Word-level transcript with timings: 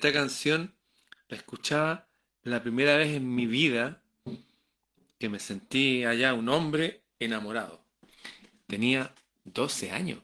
esta 0.00 0.14
canción 0.14 0.74
la 1.28 1.36
escuchaba 1.36 2.08
la 2.42 2.62
primera 2.62 2.96
vez 2.96 3.14
en 3.14 3.34
mi 3.34 3.44
vida 3.44 4.02
que 5.18 5.28
me 5.28 5.38
sentí 5.38 6.06
allá 6.06 6.32
un 6.32 6.48
hombre 6.48 7.04
enamorado. 7.18 7.84
Tenía 8.66 9.14
12 9.44 9.90
años. 9.90 10.22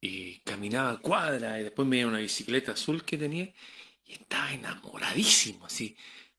Y 0.00 0.40
caminaba 0.40 1.00
cuadra 1.00 1.60
y 1.60 1.62
después 1.62 1.86
me 1.86 1.98
dio 1.98 2.08
una 2.08 2.18
bicicleta 2.18 2.72
azul 2.72 3.04
que 3.04 3.16
tenía 3.16 3.54
y 4.04 4.14
estaba 4.14 4.52
enamoradísimo, 4.52 5.66
así, 5.66 5.96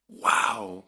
wow. 0.08 0.86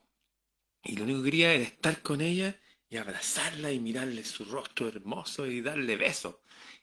Y 0.85 0.97
lo 0.97 1.05
único 1.05 1.21
que 1.21 1.31
quería 1.31 1.55
era 1.55 1.65
estar 1.65 2.03
con 2.03 2.21
ella 2.21 2.61
y 2.91 2.99
abrazarla 2.99 3.73
y 3.73 3.81
mirarle 3.81 4.23
su 4.23 4.45
rostro 4.45 4.89
hermoso 4.89 5.47
y 5.47 5.63
darle 5.63 5.97
besos. 5.97 6.37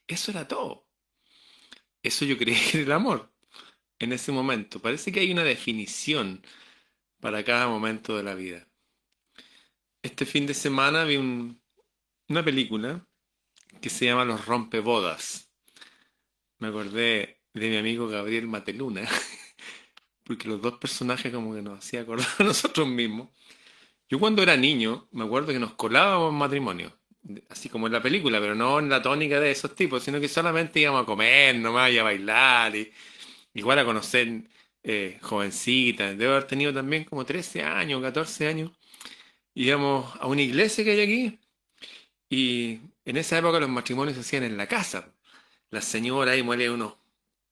Eso 0.08 0.32
era 0.32 0.48
todo. 0.48 0.88
Eso 2.02 2.24
yo 2.24 2.36
creía 2.36 2.58
que 2.58 2.78
era 2.78 2.86
el 2.86 2.92
amor 2.92 3.35
en 3.98 4.12
ese 4.12 4.32
momento. 4.32 4.80
Parece 4.80 5.12
que 5.12 5.20
hay 5.20 5.32
una 5.32 5.44
definición 5.44 6.42
para 7.20 7.44
cada 7.44 7.68
momento 7.68 8.16
de 8.16 8.22
la 8.22 8.34
vida. 8.34 8.68
Este 10.02 10.26
fin 10.26 10.46
de 10.46 10.54
semana 10.54 11.04
vi 11.04 11.16
una 11.16 12.44
película 12.44 13.06
que 13.80 13.90
se 13.90 14.06
llama 14.06 14.24
Los 14.24 14.46
Rompebodas 14.46 15.46
me 16.58 16.68
acordé 16.68 17.40
de 17.52 17.70
mi 17.70 17.76
amigo 17.76 18.08
Gabriel 18.08 18.46
Mateluna, 18.46 19.02
porque 20.24 20.48
los 20.48 20.60
dos 20.60 20.78
personajes 20.78 21.32
como 21.32 21.54
que 21.54 21.62
nos 21.62 21.78
hacía 21.78 22.02
acordar 22.02 22.28
a 22.38 22.44
nosotros 22.44 22.88
mismos. 22.88 23.28
Yo 24.08 24.18
cuando 24.20 24.42
era 24.42 24.56
niño, 24.56 25.08
me 25.12 25.24
acuerdo 25.24 25.52
que 25.52 25.58
nos 25.58 25.74
colábamos 25.74 26.32
en 26.32 26.38
matrimonio, 26.38 26.92
así 27.48 27.68
como 27.68 27.86
en 27.86 27.92
la 27.92 28.02
película, 28.02 28.40
pero 28.40 28.54
no 28.54 28.78
en 28.78 28.88
la 28.88 29.02
tónica 29.02 29.40
de 29.40 29.50
esos 29.50 29.74
tipos, 29.74 30.02
sino 30.02 30.20
que 30.20 30.28
solamente 30.28 30.80
íbamos 30.80 31.02
a 31.02 31.06
comer 31.06 31.56
nomás 31.56 31.90
y 31.90 31.98
a 31.98 32.04
bailar, 32.04 32.76
y 32.76 32.92
igual 33.56 33.78
a 33.78 33.84
conocer 33.84 34.28
eh, 34.82 35.18
jovencitas. 35.22 36.16
Debo 36.18 36.32
haber 36.32 36.46
tenido 36.46 36.72
también 36.74 37.04
como 37.04 37.24
13 37.26 37.62
años, 37.62 38.02
14 38.02 38.48
años. 38.48 38.72
Íbamos 39.54 40.14
a 40.20 40.26
una 40.28 40.42
iglesia 40.42 40.84
que 40.84 40.92
hay 40.92 41.00
aquí, 41.00 41.40
y 42.28 42.80
en 43.04 43.16
esa 43.16 43.38
época 43.38 43.60
los 43.60 43.68
matrimonios 43.70 44.16
se 44.16 44.22
hacían 44.22 44.44
en 44.44 44.56
la 44.56 44.66
casa 44.68 45.12
la 45.70 45.80
señora 45.82 46.32
ahí 46.32 46.42
muele 46.42 46.70
unos 46.70 46.94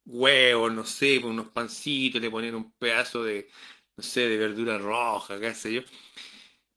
huevos, 0.07 0.73
no 0.73 0.85
sé, 0.85 1.19
unos 1.19 1.49
pancitos, 1.49 2.21
le 2.21 2.31
ponen 2.31 2.55
un 2.55 2.73
pedazo 2.73 3.25
de, 3.25 3.49
no 3.97 4.03
sé, 4.05 4.29
de 4.29 4.37
verdura 4.39 4.79
roja, 4.79 5.41
qué 5.41 5.55
sé 5.55 5.75
yo. 5.75 5.83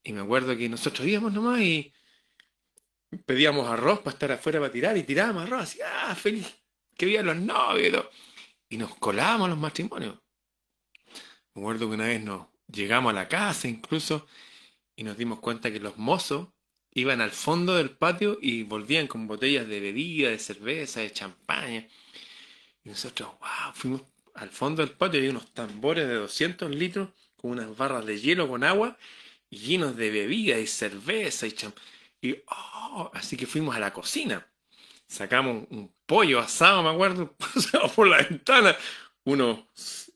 Y 0.03 0.13
me 0.13 0.21
acuerdo 0.21 0.55
que 0.57 0.69
nosotros 0.69 1.07
íbamos 1.07 1.33
nomás 1.33 1.61
y 1.61 1.93
pedíamos 3.25 3.67
arroz 3.67 3.99
para 3.99 4.13
estar 4.13 4.31
afuera 4.31 4.59
para 4.59 4.71
tirar 4.71 4.97
y 4.97 5.03
tirábamos 5.03 5.43
arroz, 5.43 5.61
así, 5.63 5.79
ah, 5.85 6.15
feliz, 6.15 6.47
que 6.97 7.05
vivían 7.05 7.25
los 7.25 7.37
novios 7.37 8.05
nos 8.75 8.93
colábamos 8.95 9.49
los 9.49 9.57
matrimonios. 9.57 10.19
Me 11.53 11.61
acuerdo 11.61 11.87
que 11.87 11.95
una 11.95 12.07
vez 12.07 12.21
nos 12.21 12.47
llegamos 12.67 13.11
a 13.11 13.15
la 13.15 13.29
casa 13.29 13.69
incluso 13.69 14.27
y 14.95 15.03
nos 15.03 15.17
dimos 15.17 15.39
cuenta 15.39 15.71
que 15.71 15.79
los 15.79 15.97
mozos 15.97 16.49
iban 16.91 17.21
al 17.21 17.31
fondo 17.31 17.75
del 17.75 17.91
patio 17.91 18.37
y 18.41 18.63
volvían 18.63 19.07
con 19.07 19.27
botellas 19.27 19.67
de 19.67 19.79
bebida, 19.79 20.29
de 20.29 20.39
cerveza, 20.39 20.99
de 20.99 21.11
champaña. 21.11 21.87
Y 22.83 22.89
nosotros, 22.89 23.29
wow, 23.39 23.73
fuimos 23.73 24.01
al 24.33 24.49
fondo 24.49 24.85
del 24.85 24.95
patio 24.95 25.19
y 25.19 25.21
había 25.21 25.31
unos 25.31 25.53
tambores 25.53 26.07
de 26.07 26.15
200 26.15 26.69
litros 26.71 27.09
con 27.35 27.51
unas 27.51 27.75
barras 27.77 28.05
de 28.05 28.19
hielo 28.19 28.47
con 28.47 28.63
agua 28.63 28.97
y 29.49 29.57
llenos 29.59 29.95
de 29.95 30.11
bebida 30.11 30.59
y 30.59 30.67
cerveza 30.67 31.47
y 31.47 31.51
champaña. 31.53 31.87
Y, 32.21 32.35
oh, 32.47 33.11
así 33.13 33.37
que 33.37 33.45
fuimos 33.45 33.75
a 33.75 33.79
la 33.79 33.93
cocina. 33.93 34.47
Sacamos 35.07 35.67
un 35.69 35.93
pollo 36.05 36.39
asado, 36.39 36.83
me 36.83 36.89
acuerdo, 36.89 37.35
por 37.95 38.07
la 38.07 38.17
ventana, 38.17 38.75
unos 39.23 39.59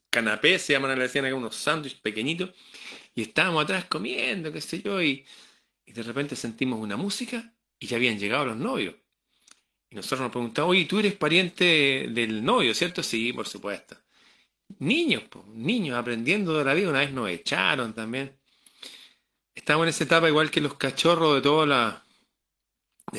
canapés, 0.10 0.64
se 0.64 0.74
llaman, 0.74 0.98
le 0.98 1.04
decían 1.04 1.26
acá, 1.26 1.36
unos 1.36 1.56
sándwiches 1.56 2.00
pequeñitos, 2.00 2.52
y 3.16 3.22
estábamos 3.24 3.64
atrás 3.64 3.86
comiendo, 3.86 4.52
qué 4.52 4.62
sé 4.62 4.82
yo, 4.82 5.02
y 5.02 5.26
y 5.92 5.94
de 5.94 6.04
repente 6.04 6.36
sentimos 6.38 6.80
una 6.80 6.96
música 6.96 7.54
y 7.78 7.88
ya 7.88 7.98
habían 7.98 8.18
llegado 8.18 8.46
los 8.46 8.58
novios. 8.58 8.96
Y 9.90 9.96
nosotros 9.96 10.22
nos 10.22 10.32
preguntamos, 10.32 10.72
oye, 10.72 10.86
tú 10.86 11.00
eres 11.00 11.16
pariente 11.16 12.08
del 12.10 12.44
novio, 12.44 12.74
¿cierto? 12.74 13.04
Sí, 13.04 13.34
por 13.34 13.48
supuesto. 13.48 13.98
Niños, 14.80 15.24
niños 15.54 15.98
aprendiendo 15.98 16.58
de 16.58 16.64
la 16.64 16.74
vida, 16.74 16.90
una 16.90 17.00
vez 17.00 17.12
nos 17.12 17.30
echaron 17.30 17.94
también. 17.94 18.40
Estamos 19.54 19.84
en 19.84 19.90
esa 19.90 20.06
etapa 20.06 20.30
igual 20.30 20.50
que 20.50 20.62
los 20.62 20.76
cachorros 20.76 21.36
de 21.36 21.42
toda 21.42 21.66
la 21.66 22.06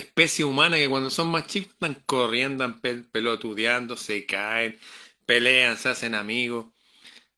especie 0.01 0.45
humana 0.45 0.77
que 0.77 0.89
cuando 0.89 1.11
son 1.11 1.31
más 1.31 1.47
chicos 1.47 1.73
están 1.73 1.95
corriendo, 2.07 2.81
pelotudeando, 3.13 3.97
se 3.97 4.27
caen, 4.27 4.79
pelean, 5.27 5.77
se 5.77 5.91
hacen 5.91 6.15
amigos, 6.15 6.67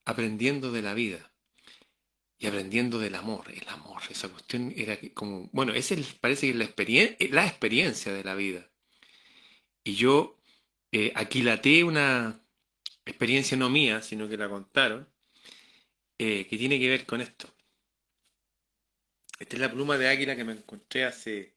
aprendiendo 0.05 0.73
de 0.73 0.83
la 0.83 0.95
vida 0.95 1.33
y 2.39 2.47
aprendiendo 2.47 2.99
del 2.99 3.15
amor, 3.15 3.51
el 3.51 3.69
amor, 3.69 4.03
esa 4.11 4.29
cuestión 4.29 4.73
era 4.77 4.99
como, 5.15 5.49
bueno, 5.53 5.73
esa 5.73 5.97
parece 6.21 6.47
que 6.47 6.53
es 6.53 6.57
la, 6.59 6.65
experiencia, 6.65 7.29
la 7.31 7.47
experiencia 7.47 8.13
de 8.13 8.25
la 8.25 8.35
vida. 8.35 8.71
Y 9.83 9.95
yo 9.95 10.39
eh, 10.93 11.13
aquilaté 11.15 11.85
una 11.85 12.41
experiencia 13.05 13.57
no 13.57 13.71
mía, 13.71 14.03
sino 14.03 14.29
que 14.29 14.37
la 14.37 14.49
contaron, 14.49 15.09
eh, 16.19 16.47
que 16.47 16.59
tiene 16.59 16.79
que 16.79 16.89
ver 16.89 17.07
con 17.07 17.21
esto. 17.21 17.49
Esta 19.39 19.57
es 19.57 19.61
la 19.61 19.71
pluma 19.71 19.99
de 19.99 20.09
águila 20.09 20.37
que 20.37 20.45
me 20.45 20.53
encontré 20.53 21.05
hace 21.05 21.54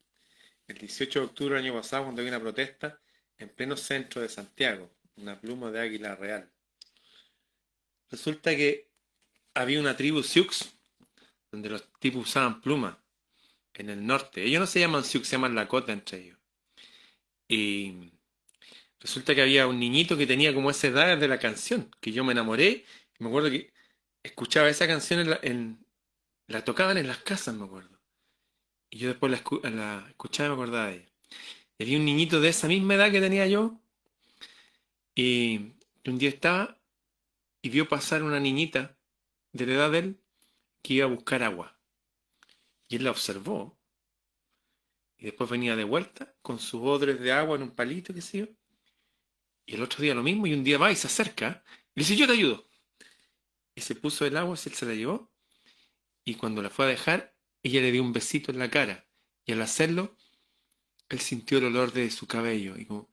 el 0.68 0.78
18 0.78 1.20
de 1.20 1.26
octubre 1.26 1.56
del 1.56 1.66
año 1.66 1.74
pasado 1.74 2.04
cuando 2.04 2.22
había 2.22 2.32
una 2.32 2.42
protesta 2.42 3.00
en 3.38 3.50
pleno 3.50 3.78
centro 3.78 4.22
de 4.22 4.30
Santiago, 4.30 4.92
una 5.16 5.40
pluma 5.40 5.72
de 5.72 5.80
águila 5.80 6.16
real. 6.16 6.52
Resulta 8.10 8.56
que 8.56 8.90
había 9.54 9.80
una 9.80 9.98
tribu 9.98 10.24
Sioux, 10.24 10.50
donde 11.52 11.70
los 11.70 11.92
tipos 12.00 12.28
usaban 12.28 12.62
plumas, 12.62 12.96
en 13.74 13.90
el 13.90 14.06
norte. 14.06 14.44
Ellos 14.44 14.60
no 14.60 14.68
se 14.68 14.80
llaman 14.80 15.04
Sioux, 15.04 15.24
se 15.26 15.34
llaman 15.34 15.56
Lakota 15.56 15.94
entre 15.94 16.20
ellos. 16.20 16.38
Y 17.48 18.12
resulta 19.00 19.36
que 19.36 19.42
había 19.42 19.68
un 19.68 19.80
niñito 19.80 20.18
que 20.18 20.28
tenía 20.28 20.54
como 20.54 20.72
esa 20.72 20.88
edad 20.88 21.18
de 21.18 21.28
la 21.28 21.40
canción, 21.40 21.90
que 22.02 22.12
yo 22.12 22.24
me 22.24 22.34
enamoré. 22.34 22.86
Me 23.20 23.28
acuerdo 23.28 23.50
que 23.50 23.72
escuchaba 24.24 24.70
esa 24.70 24.88
canción, 24.88 25.38
en 25.44 25.86
la, 26.48 26.64
tocaban 26.66 26.98
en 26.98 27.08
las 27.08 27.20
casas, 27.20 27.56
me 27.56 27.66
acuerdo. 27.66 27.97
Y 28.90 29.00
yo 29.00 29.10
después 29.10 29.32
la, 29.32 30.06
escuchaba 30.10 30.48
y 30.48 30.50
me 30.50 30.56
acordaba 30.56 30.88
de 30.88 30.96
ella. 30.96 31.12
Y 31.78 31.84
había 31.84 31.98
un 31.98 32.06
niñito 32.06 32.40
de 32.42 32.50
esa 32.50 32.68
misma 32.68 32.96
edad 32.96 33.12
que 33.12 33.22
tenía 33.22 33.48
yo. 33.48 33.80
Y 35.16 35.74
un 36.06 36.18
día 36.18 36.30
estaba 36.30 36.80
y 37.62 37.70
vio 37.70 37.88
pasar 37.90 38.24
una 38.24 38.40
niñita 38.40 38.98
de 39.52 39.66
la 39.66 39.74
edad 39.74 39.92
de 39.92 40.00
él 40.00 40.22
que 40.82 40.96
iba 40.96 41.06
a 41.06 41.10
buscar 41.10 41.44
agua. 41.44 41.78
Y 42.88 42.96
él 42.96 43.04
la 43.04 43.12
observó. 43.12 43.78
Y 45.18 45.26
después 45.26 45.50
venía 45.50 45.76
de 45.76 45.84
vuelta 45.84 46.36
con 46.42 46.60
sus 46.60 46.82
odres 46.82 47.20
de 47.20 47.32
agua 47.32 47.58
en 47.58 47.64
un 47.64 47.72
palito, 47.72 48.14
qué 48.14 48.22
sé 48.22 48.38
yo. 48.40 48.46
Y 49.66 49.76
el 49.76 49.84
otro 49.84 50.02
día 50.02 50.16
lo 50.16 50.24
mismo, 50.24 50.48
y 50.48 50.54
un 50.54 50.64
día 50.64 50.78
va 50.78 50.92
y 50.92 50.96
se 50.96 51.08
acerca. 51.08 51.64
Y 51.94 52.00
le 52.00 52.06
dice, 52.06 52.16
yo 52.16 52.28
te 52.28 52.34
ayudo. 52.34 52.66
Y 53.76 53.82
se 53.82 53.96
puso 53.96 54.26
el 54.26 54.38
agua, 54.38 54.56
se 54.56 54.86
la 54.86 54.94
llevó. 54.94 55.32
Y 56.24 56.36
cuando 56.36 56.62
la 56.62 56.70
fue 56.70 56.86
a 56.86 56.90
dejar, 56.90 57.37
ella 57.64 57.82
le 57.82 57.92
dio 57.92 58.02
un 58.04 58.14
besito 58.14 58.52
en 58.52 58.60
la 58.60 58.70
cara. 58.70 59.06
Y 59.46 59.54
al 59.54 59.62
hacerlo, 59.62 60.16
él 61.10 61.20
sintió 61.20 61.58
el 61.58 61.66
olor 61.66 61.94
de 61.94 62.10
su 62.12 62.28
cabello. 62.28 62.78
Y 62.78 62.86
como, 62.86 63.10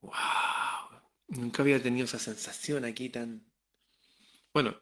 wow, 0.00 1.00
nunca 1.28 1.62
había 1.62 1.82
tenido 1.82 2.04
esa 2.04 2.18
sensación 2.18 2.84
aquí 2.84 3.08
tan... 3.08 3.44
Bueno, 4.52 4.80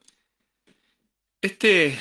este 1.40 1.98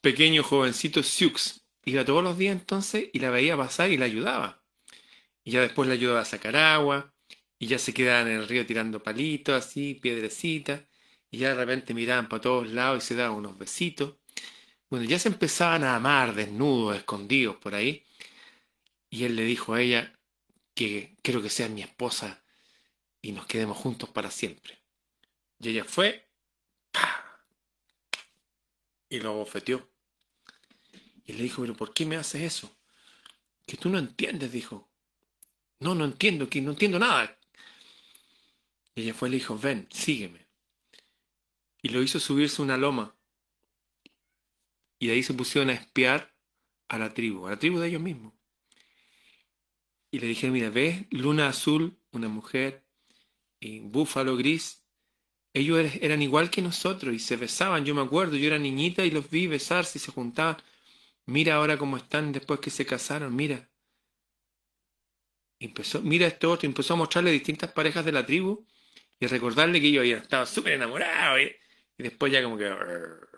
pequeño 0.00 0.42
jovencito 0.42 1.02
Sioux 1.02 1.62
iba 1.84 2.04
todos 2.04 2.22
los 2.22 2.36
días 2.36 2.58
entonces 2.58 3.08
y 3.12 3.18
la 3.18 3.30
veía 3.30 3.56
pasar 3.56 3.90
y 3.90 3.96
la 3.96 4.06
ayudaba. 4.06 4.62
Y 5.44 5.52
ya 5.52 5.60
después 5.60 5.88
la 5.88 5.94
ayudaba 5.94 6.20
a 6.20 6.24
sacar 6.24 6.56
agua, 6.56 7.12
y 7.62 7.68
ya 7.68 7.78
se 7.78 7.94
quedaban 7.94 8.26
en 8.26 8.40
el 8.40 8.48
río 8.48 8.66
tirando 8.66 9.02
palitos, 9.04 9.54
así, 9.54 9.94
piedrecitas, 9.94 10.82
y 11.30 11.38
ya 11.38 11.50
de 11.50 11.54
repente 11.54 11.94
miraban 11.94 12.28
para 12.28 12.40
todos 12.42 12.68
lados 12.68 13.04
y 13.04 13.06
se 13.06 13.14
daban 13.14 13.36
unos 13.36 13.56
besitos. 13.56 14.16
Bueno, 14.92 15.06
ya 15.06 15.18
se 15.18 15.28
empezaban 15.28 15.84
a 15.84 15.96
amar 15.96 16.34
desnudos, 16.34 16.94
escondidos 16.94 17.56
por 17.56 17.74
ahí. 17.74 18.04
Y 19.08 19.24
él 19.24 19.36
le 19.36 19.42
dijo 19.42 19.72
a 19.72 19.80
ella 19.80 20.12
que 20.74 21.16
quiero 21.22 21.40
que 21.40 21.48
sea 21.48 21.70
mi 21.70 21.80
esposa 21.80 22.44
y 23.22 23.32
nos 23.32 23.46
quedemos 23.46 23.78
juntos 23.78 24.10
para 24.10 24.30
siempre. 24.30 24.82
Y 25.60 25.70
ella 25.70 25.86
fue 25.86 26.28
y 29.08 29.18
lo 29.20 29.32
bofeteó. 29.32 29.88
Y 31.24 31.32
le 31.32 31.44
dijo, 31.44 31.62
pero 31.62 31.74
¿por 31.74 31.94
qué 31.94 32.04
me 32.04 32.16
haces 32.16 32.42
eso? 32.42 32.76
Que 33.66 33.78
tú 33.78 33.88
no 33.88 33.98
entiendes, 33.98 34.52
dijo. 34.52 34.90
No, 35.80 35.94
no 35.94 36.04
entiendo, 36.04 36.50
que 36.50 36.60
no 36.60 36.72
entiendo 36.72 36.98
nada. 36.98 37.38
Y 38.94 39.04
ella 39.04 39.14
fue 39.14 39.30
y 39.30 39.32
le 39.32 39.38
dijo, 39.38 39.56
ven, 39.56 39.88
sígueme. 39.90 40.46
Y 41.80 41.88
lo 41.88 42.02
hizo 42.02 42.20
subirse 42.20 42.60
una 42.60 42.76
loma. 42.76 43.16
Y 45.02 45.08
de 45.08 45.14
ahí 45.14 45.24
se 45.24 45.34
pusieron 45.34 45.68
a 45.70 45.72
espiar 45.72 46.32
a 46.88 46.96
la 46.96 47.12
tribu, 47.12 47.48
a 47.48 47.50
la 47.50 47.58
tribu 47.58 47.80
de 47.80 47.88
ellos 47.88 48.00
mismos. 48.00 48.34
Y 50.12 50.20
le 50.20 50.28
dije, 50.28 50.48
mira, 50.48 50.70
¿ves? 50.70 51.06
Luna 51.10 51.48
azul, 51.48 51.98
una 52.12 52.28
mujer, 52.28 52.84
y 53.60 53.80
búfalo 53.80 54.36
gris, 54.36 54.84
ellos 55.54 55.78
er- 55.80 55.98
eran 56.02 56.22
igual 56.22 56.50
que 56.50 56.62
nosotros 56.62 57.14
y 57.14 57.20
se 57.20 57.36
besaban, 57.36 57.84
yo 57.84 57.94
me 57.94 58.02
acuerdo, 58.02 58.36
yo 58.36 58.46
era 58.48 58.58
niñita 58.58 59.04
y 59.04 59.10
los 59.12 59.30
vi 59.30 59.46
besarse 59.48 59.98
y 59.98 60.02
se 60.02 60.12
juntaban. 60.12 60.58
Mira 61.26 61.56
ahora 61.56 61.78
cómo 61.78 61.96
están 61.98 62.32
después 62.32 62.60
que 62.60 62.70
se 62.70 62.86
casaron, 62.86 63.36
mira. 63.36 63.70
Empezó, 65.60 66.02
mira 66.02 66.26
esto 66.26 66.50
otro, 66.50 66.66
empezó 66.66 66.94
a 66.94 66.96
mostrarle 66.96 67.30
distintas 67.30 67.70
parejas 67.72 68.04
de 68.04 68.12
la 68.12 68.26
tribu 68.26 68.66
y 69.20 69.26
recordarle 69.26 69.80
que 69.80 69.88
ellos 69.88 70.00
habían 70.02 70.22
estado 70.22 70.46
súper 70.46 70.74
enamorados 70.74 71.40
y, 71.40 72.02
después 72.02 72.32
ya 72.32 72.42
como 72.42 72.58
que 72.58 72.66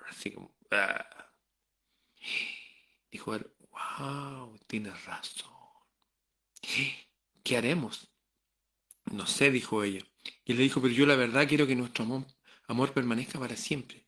así 0.09 0.33
como 0.33 0.55
"Ah". 0.71 1.07
Dijo 3.11 3.35
él, 3.35 3.51
wow, 3.71 4.59
tienes 4.67 5.05
razón. 5.05 5.51
¿Qué 7.43 7.57
haremos? 7.57 8.11
No 9.13 9.27
sé, 9.27 9.51
dijo 9.51 9.83
ella. 9.85 10.01
Y 10.45 10.53
él 10.53 10.59
le 10.59 10.65
dijo, 10.65 10.81
pero 10.81 10.95
yo 10.95 11.07
la 11.07 11.17
verdad 11.17 11.49
quiero 11.49 11.67
que 11.67 11.77
nuestro 11.77 12.05
amor, 12.05 12.27
amor 12.67 12.93
permanezca 12.93 13.39
para 13.39 13.57
siempre. 13.57 14.07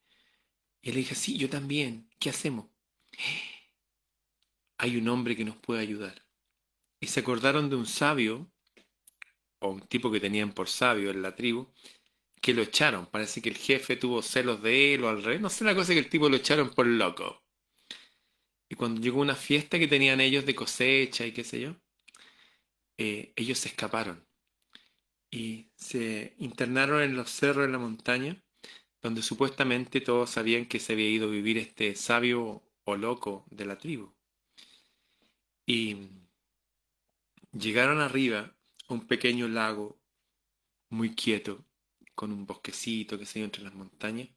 Y 0.82 0.88
él 0.88 0.94
le 0.94 1.00
dijo, 1.02 1.14
sí, 1.14 1.36
yo 1.38 1.48
también. 1.50 2.08
¿Qué 2.18 2.30
hacemos? 2.30 2.66
Hay 4.78 4.96
un 4.96 5.08
hombre 5.08 5.36
que 5.36 5.44
nos 5.44 5.56
puede 5.56 5.80
ayudar. 5.80 6.24
Y 7.00 7.08
se 7.08 7.20
acordaron 7.20 7.68
de 7.70 7.76
un 7.76 7.86
sabio, 7.86 8.50
o 9.58 9.70
un 9.70 9.80
tipo 9.82 10.10
que 10.10 10.20
tenían 10.20 10.52
por 10.52 10.68
sabio 10.68 11.10
en 11.10 11.22
la 11.22 11.34
tribu, 11.34 11.72
que 12.40 12.54
lo 12.54 12.62
echaron. 12.62 13.06
Parece 13.06 13.42
que 13.42 13.48
el 13.50 13.56
jefe 13.56 13.96
tuvo 13.96 14.22
celos 14.22 14.62
de 14.62 14.94
él 14.94 15.04
o 15.04 15.08
al 15.08 15.22
revés. 15.22 15.40
No 15.40 15.50
sé 15.50 15.64
la 15.64 15.74
cosa 15.74 15.92
que 15.92 15.98
el 16.00 16.08
tipo 16.08 16.28
lo 16.28 16.36
echaron 16.36 16.70
por 16.70 16.86
loco. 16.86 17.45
Y 18.68 18.74
cuando 18.74 19.00
llegó 19.00 19.20
una 19.20 19.36
fiesta 19.36 19.78
que 19.78 19.88
tenían 19.88 20.20
ellos 20.20 20.44
de 20.46 20.54
cosecha 20.54 21.26
y 21.26 21.32
qué 21.32 21.44
sé 21.44 21.60
yo, 21.60 21.76
eh, 22.98 23.32
ellos 23.36 23.58
se 23.58 23.68
escaparon 23.68 24.26
y 25.30 25.70
se 25.76 26.34
internaron 26.38 27.02
en 27.02 27.16
los 27.16 27.30
cerros 27.30 27.66
de 27.66 27.72
la 27.72 27.78
montaña, 27.78 28.42
donde 29.02 29.22
supuestamente 29.22 30.00
todos 30.00 30.30
sabían 30.30 30.66
que 30.66 30.80
se 30.80 30.94
había 30.94 31.10
ido 31.10 31.28
a 31.28 31.30
vivir 31.30 31.58
este 31.58 31.94
sabio 31.94 32.62
o 32.84 32.96
loco 32.96 33.44
de 33.50 33.66
la 33.66 33.76
tribu. 33.78 34.14
Y 35.66 36.08
llegaron 37.52 38.00
arriba 38.00 38.56
a 38.88 38.94
un 38.94 39.06
pequeño 39.06 39.48
lago 39.48 39.98
muy 40.88 41.14
quieto, 41.14 41.64
con 42.14 42.32
un 42.32 42.46
bosquecito 42.46 43.18
que 43.18 43.26
se 43.26 43.42
entre 43.42 43.62
las 43.62 43.74
montañas, 43.74 44.28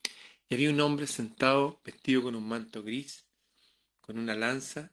y 0.50 0.56
había 0.56 0.72
un 0.72 0.82
hombre 0.82 1.08
sentado 1.08 1.80
vestido 1.86 2.24
con 2.24 2.36
un 2.36 2.48
manto 2.48 2.84
gris, 2.84 3.29
con 4.10 4.18
una 4.18 4.34
lanza 4.34 4.92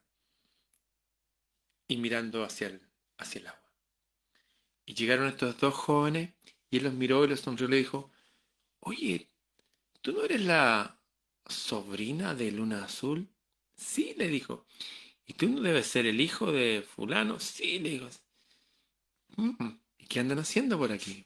y 1.87 1.97
mirando 1.97 2.43
hacia 2.43 2.67
el, 2.67 2.81
hacia 3.17 3.39
el 3.39 3.47
agua. 3.47 3.73
Y 4.85 4.93
llegaron 4.93 5.27
estos 5.27 5.59
dos 5.59 5.73
jóvenes 5.73 6.35
y 6.69 6.77
él 6.77 6.83
los 6.83 6.93
miró 6.93 7.25
y 7.25 7.29
los 7.29 7.39
sonrió 7.39 7.67
y 7.67 7.71
le 7.71 7.77
dijo, 7.77 8.11
oye, 8.79 9.31
¿tú 10.01 10.13
no 10.13 10.23
eres 10.23 10.41
la 10.41 11.01
sobrina 11.47 12.35
de 12.35 12.51
Luna 12.51 12.85
Azul? 12.85 13.29
Sí, 13.75 14.15
le 14.17 14.27
dijo. 14.29 14.67
¿Y 15.25 15.33
tú 15.33 15.49
no 15.49 15.61
debes 15.61 15.87
ser 15.87 16.05
el 16.07 16.21
hijo 16.21 16.51
de 16.51 16.83
fulano? 16.83 17.39
Sí, 17.39 17.79
le 17.79 17.89
dijo. 17.91 18.09
"Mm, 19.37 19.79
¿Y 19.99 20.05
qué 20.07 20.19
andan 20.19 20.39
haciendo 20.39 20.77
por 20.77 20.91
aquí? 20.91 21.25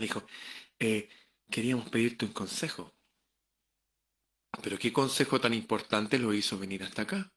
Dijo, 0.00 0.26
"Eh, 0.78 1.10
queríamos 1.50 1.90
pedirte 1.90 2.24
un 2.24 2.32
consejo. 2.32 2.97
Pero 4.62 4.78
qué 4.78 4.92
consejo 4.92 5.40
tan 5.40 5.54
importante 5.54 6.18
lo 6.18 6.32
hizo 6.34 6.58
venir 6.58 6.82
hasta 6.82 7.02
acá. 7.02 7.32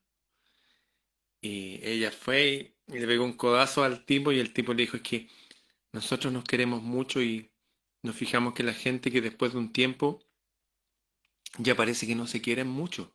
Y 1.42 1.80
ella 1.84 2.12
fue 2.12 2.76
y 2.88 3.00
le 3.00 3.08
pegó 3.08 3.24
un 3.26 3.34
codazo 3.34 3.84
al 3.84 4.06
tipo 4.06 4.32
y 4.32 4.40
el 4.40 4.54
tipo 4.54 4.74
le 4.74 4.84
dijo 4.84 4.98
es 4.98 5.04
que 5.04 5.30
nosotros 5.92 6.32
nos 6.32 6.44
queremos 6.44 6.84
mucho 6.84 7.22
y 7.22 7.52
nos 8.04 8.16
fijamos 8.16 8.54
que 8.54 8.64
la 8.64 8.74
gente 8.74 9.12
que 9.12 9.22
después 9.22 9.54
de 9.54 9.60
un 9.60 9.72
tiempo 9.72 10.24
ya 11.58 11.76
parece 11.76 12.08
que 12.08 12.16
no 12.16 12.28
se 12.28 12.42
quieren 12.42 12.68
mucho 12.68 13.14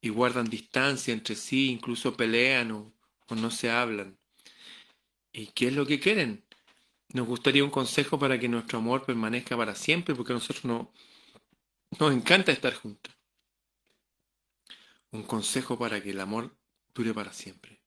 y 0.00 0.08
guardan 0.10 0.48
distancia 0.48 1.12
entre 1.12 1.36
sí, 1.36 1.70
incluso 1.70 2.16
pelean 2.16 2.70
o, 2.72 2.94
o 3.28 3.34
no 3.34 3.50
se 3.50 3.70
hablan. 3.70 4.18
¿Y 5.32 5.48
qué 5.48 5.68
es 5.68 5.74
lo 5.74 5.86
que 5.86 6.00
quieren? 6.00 6.44
Nos 7.12 7.26
gustaría 7.26 7.64
un 7.64 7.70
consejo 7.70 8.18
para 8.18 8.38
que 8.38 8.48
nuestro 8.48 8.78
amor 8.78 9.04
permanezca 9.04 9.56
para 9.56 9.74
siempre 9.74 10.14
porque 10.14 10.32
nosotros 10.32 10.64
no, 10.64 10.92
nos 11.98 12.12
encanta 12.12 12.52
estar 12.52 12.74
juntos. 12.74 13.14
Un 15.10 15.22
consejo 15.22 15.78
para 15.78 16.02
que 16.02 16.10
el 16.10 16.20
amor 16.20 16.56
dure 16.94 17.14
para 17.14 17.32
siempre. 17.32 17.82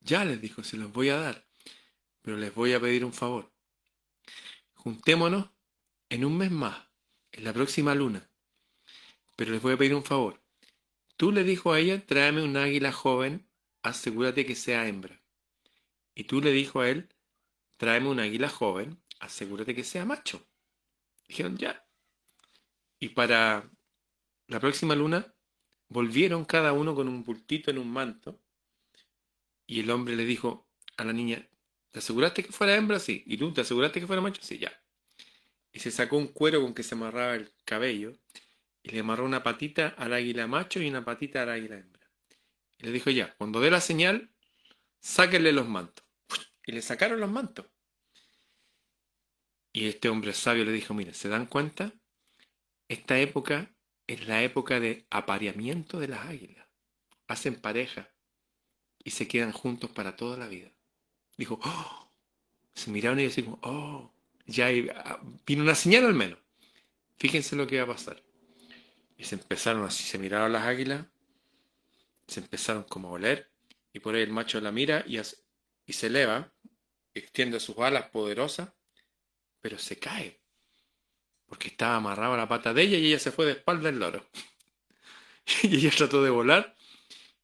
Ya 0.00 0.24
les 0.24 0.40
dijo, 0.40 0.62
se 0.62 0.76
los 0.76 0.92
voy 0.92 1.08
a 1.08 1.16
dar, 1.16 1.48
pero 2.22 2.36
les 2.36 2.54
voy 2.54 2.72
a 2.72 2.80
pedir 2.80 3.04
un 3.04 3.12
favor. 3.12 3.52
Juntémonos 4.74 5.50
en 6.08 6.24
un 6.24 6.36
mes 6.36 6.50
más, 6.50 6.88
en 7.32 7.44
la 7.44 7.52
próxima 7.52 7.94
luna. 7.94 8.30
Pero 9.36 9.52
les 9.52 9.62
voy 9.62 9.74
a 9.74 9.76
pedir 9.76 9.94
un 9.94 10.04
favor. 10.04 10.42
Tú 11.16 11.32
le 11.32 11.42
dijo 11.44 11.72
a 11.72 11.80
ella, 11.80 12.04
tráeme 12.04 12.42
un 12.42 12.56
águila 12.56 12.92
joven, 12.92 13.48
asegúrate 13.82 14.46
que 14.46 14.54
sea 14.54 14.86
hembra. 14.86 15.22
Y 16.14 16.24
tú 16.24 16.40
le 16.40 16.52
dijo 16.52 16.80
a 16.80 16.88
él, 16.88 17.08
tráeme 17.76 18.08
un 18.08 18.20
águila 18.20 18.48
joven, 18.48 19.02
asegúrate 19.20 19.74
que 19.74 19.84
sea 19.84 20.04
macho. 20.04 20.46
Dijeron, 21.26 21.56
ya. 21.56 21.87
Y 23.00 23.10
para 23.10 23.70
la 24.48 24.60
próxima 24.60 24.94
luna, 24.94 25.34
volvieron 25.88 26.44
cada 26.44 26.72
uno 26.72 26.94
con 26.94 27.08
un 27.08 27.24
bultito 27.24 27.70
en 27.70 27.78
un 27.78 27.90
manto. 27.90 28.40
Y 29.66 29.80
el 29.80 29.90
hombre 29.90 30.16
le 30.16 30.24
dijo 30.24 30.68
a 30.96 31.04
la 31.04 31.12
niña, 31.12 31.48
¿te 31.90 31.98
aseguraste 31.98 32.42
que 32.44 32.52
fuera 32.52 32.74
hembra? 32.74 32.98
Sí. 32.98 33.22
¿Y 33.26 33.36
tú 33.36 33.52
te 33.52 33.60
aseguraste 33.60 34.00
que 34.00 34.06
fuera 34.06 34.22
macho? 34.22 34.42
Sí, 34.42 34.58
ya. 34.58 34.72
Y 35.72 35.80
se 35.80 35.90
sacó 35.90 36.16
un 36.16 36.28
cuero 36.28 36.62
con 36.62 36.74
que 36.74 36.82
se 36.82 36.94
amarraba 36.94 37.34
el 37.34 37.52
cabello 37.64 38.18
y 38.82 38.90
le 38.90 39.00
amarró 39.00 39.24
una 39.24 39.42
patita 39.42 39.88
al 39.88 40.12
águila 40.14 40.46
macho 40.46 40.80
y 40.80 40.88
una 40.88 41.04
patita 41.04 41.42
al 41.42 41.50
águila 41.50 41.76
hembra. 41.76 42.10
Y 42.78 42.86
le 42.86 42.92
dijo, 42.92 43.10
ya, 43.10 43.34
cuando 43.36 43.60
dé 43.60 43.70
la 43.70 43.80
señal, 43.80 44.30
sáquenle 45.00 45.52
los 45.52 45.68
mantos. 45.68 46.04
Y 46.64 46.72
le 46.72 46.82
sacaron 46.82 47.20
los 47.20 47.30
mantos. 47.30 47.66
Y 49.72 49.86
este 49.86 50.08
hombre 50.08 50.32
sabio 50.32 50.64
le 50.64 50.72
dijo, 50.72 50.94
mire, 50.94 51.12
¿se 51.12 51.28
dan 51.28 51.46
cuenta? 51.46 51.92
Esta 52.88 53.18
época 53.20 53.70
es 54.06 54.26
la 54.26 54.42
época 54.42 54.80
de 54.80 55.06
apareamiento 55.10 56.00
de 56.00 56.08
las 56.08 56.26
águilas. 56.26 56.66
Hacen 57.26 57.60
pareja 57.60 58.10
y 59.04 59.10
se 59.10 59.28
quedan 59.28 59.52
juntos 59.52 59.90
para 59.90 60.16
toda 60.16 60.36
la 60.36 60.48
vida. 60.48 60.72
Dijo, 61.36 61.60
oh, 61.62 62.10
se 62.74 62.90
miraron 62.90 63.20
y 63.20 63.30
como, 63.42 63.58
oh, 63.62 64.12
ya 64.46 64.68
ah, 64.94 65.20
vino 65.46 65.62
una 65.62 65.74
señal 65.74 66.06
al 66.06 66.14
menos. 66.14 66.38
Fíjense 67.18 67.56
lo 67.56 67.66
que 67.66 67.78
va 67.78 67.84
a 67.84 67.94
pasar. 67.94 68.22
Y 69.16 69.24
se 69.24 69.34
empezaron 69.34 69.84
así, 69.84 70.04
se 70.04 70.18
miraron 70.18 70.52
las 70.52 70.64
águilas, 70.64 71.04
se 72.26 72.40
empezaron 72.40 72.84
como 72.84 73.08
a 73.08 73.12
oler, 73.12 73.50
y 73.92 74.00
por 74.00 74.14
ahí 74.14 74.22
el 74.22 74.30
macho 74.30 74.60
la 74.60 74.70
mira 74.70 75.04
y, 75.06 75.18
hace- 75.18 75.38
y 75.86 75.92
se 75.92 76.06
eleva, 76.06 76.52
extiende 77.14 77.58
sus 77.58 77.76
alas 77.78 78.10
poderosas, 78.10 78.70
pero 79.60 79.78
se 79.78 79.98
cae, 79.98 80.40
porque 81.48 81.68
estaba 81.68 81.96
amarrado 81.96 82.34
a 82.34 82.36
la 82.36 82.48
pata 82.48 82.74
de 82.74 82.82
ella 82.82 82.98
y 82.98 83.06
ella 83.06 83.18
se 83.18 83.32
fue 83.32 83.46
de 83.46 83.52
espalda 83.52 83.88
al 83.88 83.98
loro. 83.98 84.26
Y 85.62 85.76
ella 85.76 85.90
trató 85.96 86.22
de 86.22 86.28
volar 86.28 86.76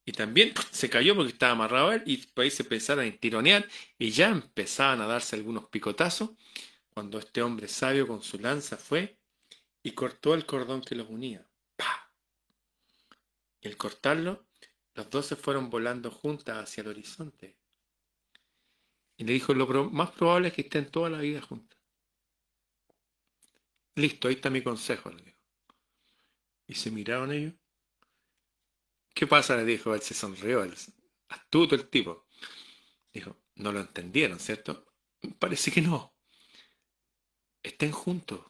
y 0.04 0.12
también 0.12 0.52
se 0.70 0.90
cayó 0.90 1.16
porque 1.16 1.32
estaba 1.32 1.52
amarrado 1.52 1.88
a 1.88 1.94
él 1.94 2.02
y 2.04 2.18
por 2.18 2.44
ahí 2.44 2.50
se 2.50 2.62
empezaron 2.62 3.06
a 3.06 3.16
tironear 3.16 3.66
y 3.98 4.10
ya 4.10 4.28
empezaban 4.28 5.00
a 5.00 5.06
darse 5.06 5.36
algunos 5.36 5.68
picotazos 5.68 6.30
cuando 6.90 7.18
este 7.18 7.42
hombre 7.42 7.66
sabio 7.66 8.06
con 8.06 8.22
su 8.22 8.38
lanza 8.38 8.76
fue 8.76 9.16
y 9.82 9.92
cortó 9.92 10.34
el 10.34 10.44
cordón 10.44 10.82
que 10.82 10.94
los 10.94 11.08
unía. 11.08 11.46
¡Pah! 11.76 12.10
Y 13.62 13.68
al 13.68 13.76
cortarlo, 13.78 14.46
los 14.94 15.08
dos 15.10 15.26
se 15.26 15.36
fueron 15.36 15.70
volando 15.70 16.10
juntas 16.10 16.58
hacia 16.58 16.82
el 16.82 16.88
horizonte. 16.88 17.56
Y 19.16 19.24
le 19.24 19.32
dijo, 19.32 19.54
lo 19.54 19.90
más 19.90 20.10
probable 20.10 20.48
es 20.48 20.54
que 20.54 20.62
estén 20.62 20.90
toda 20.90 21.08
la 21.08 21.18
vida 21.18 21.40
juntas. 21.40 21.78
Listo, 23.96 24.28
ahí 24.28 24.34
está 24.34 24.50
mi 24.50 24.62
consejo, 24.62 25.10
le 25.10 25.22
dijo. 25.22 25.38
Y 26.66 26.74
se 26.74 26.90
miraron 26.90 27.32
ellos. 27.32 27.54
¿Qué 29.14 29.26
pasa? 29.26 29.56
le 29.56 29.64
dijo, 29.64 29.94
él 29.94 30.00
se 30.02 30.14
sonrió, 30.14 30.64
él, 30.64 30.74
astuto 31.28 31.74
el 31.74 31.88
tipo. 31.88 32.26
Dijo, 33.12 33.38
no 33.54 33.70
lo 33.70 33.80
entendieron, 33.80 34.40
¿cierto? 34.40 34.92
Parece 35.38 35.70
que 35.70 35.80
no. 35.80 36.16
Estén 37.62 37.92
juntos, 37.92 38.44